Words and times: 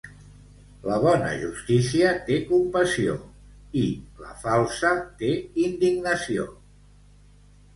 La 0.91 0.95
bona 1.01 1.27
justícia 1.41 2.13
té 2.29 2.37
compassió 2.53 3.13
i, 3.83 3.85
la 4.25 4.33
falsa, 4.47 4.95
té 5.21 5.31
indignació. 5.69 6.49